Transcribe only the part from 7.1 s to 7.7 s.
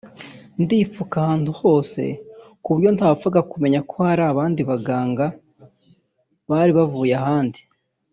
ahandi